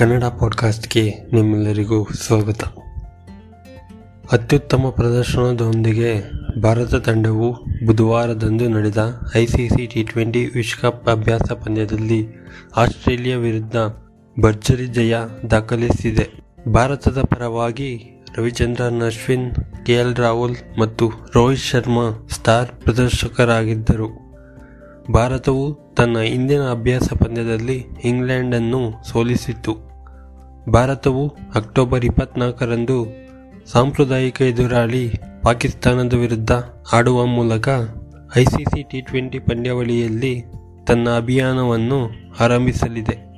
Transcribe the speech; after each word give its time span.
ಕನ್ನಡ 0.00 0.24
ಪಾಡ್ಕಾಸ್ಟ್ಗೆ 0.24 1.14
ನಿಮ್ಮೆಲ್ಲರಿಗೂ 1.32 2.04
ಸ್ವಾಗತ. 2.04 2.64
ಅತ್ಯುತ್ತಮ 4.32 4.92
ಪ್ರದರ್ಶನದೊಂದಿಗೆ 4.96 6.22
ಭಾರತ 6.60 6.94
ತಂಡವು 6.94 7.56
ಬುಧವಾರದಂದು 7.86 8.68
ನಡೆದ 8.68 9.30
ಐಸಿಸಿ 9.36 9.86
ಟಿ 9.86 10.02
ಟ್ವೆಂಟಿ 10.02 10.46
ವಿಶ್ವಕಪ್ 10.46 11.08
ಅಭ್ಯಾಸ 11.08 11.52
ಪಂದ್ಯದಲ್ಲಿ 11.52 12.28
ಆಸ್ಟ್ರೇಲಿಯಾ 12.76 13.38
ವಿರುದ್ಧ 13.38 13.76
ಭರ್ಜರಿ 14.40 14.86
ಜಯ 14.86 15.14
ದಾಖಲಿಸಿದೆ. 15.50 16.28
ಭಾರತದ 16.72 17.20
ಪರವಾಗಿ 17.22 18.24
ರವಿಚಂದ್ರನ್ 18.36 19.02
ಅಶ್ವಿನ್ 19.02 19.54
ಕೆಎಲ್ 19.86 20.16
ರಾಹುಲ್ 20.16 20.80
ಮತ್ತು 20.80 21.10
ರೋಹಿತ್ 21.34 21.62
ಶರ್ಮಾ 21.62 22.26
ಸ್ಟಾರ್ 22.30 22.68
ಪ್ರದರ್ಶಕರಾಗಿದ್ದರು. 22.68 24.08
ಭಾರತವು 25.12 25.94
ತನ್ನ 25.96 26.18
ಹಿಂದಿನ 26.18 26.62
ಅಭ್ಯಾಸ 26.70 27.12
ಪಂದ್ಯದಲ್ಲಿ 27.12 27.86
ಇಂಗ್ಲೆಂಡನ್ನು 28.04 29.08
ಸೋಲಿಸಿತ್ತು. 29.08 29.89
ಭಾರತವು 30.68 31.28
ಅಕ್ಟೋಬರ್ 31.54 32.04
ಇಪ್ಪತ್ನಾಲ್ಕರಂದು 32.04 33.06
ಸಾಂಪ್ರದಾಯಿಕ 33.66 34.42
ಎದುರಾಳಿ 34.42 35.12
ಪಾಕಿಸ್ತಾನದ 35.42 36.12
ವಿರುದ್ಧ 36.12 36.50
ಆಡುವ 36.92 37.26
ಮೂಲಕ 37.26 37.68
ಐಸಿಸಿ 38.36 38.82
ಟಿ 38.82 39.00
ಟ್ವೆಂಟಿ 39.00 39.38
ಪಂದ್ಯಾವಳಿಯಲ್ಲಿ 39.38 40.44
ತನ್ನ 40.86 41.08
ಅಭಿಯಾನವನ್ನು 41.16 42.10
ಆರಂಭಿಸಲಿದೆ. 42.40 43.29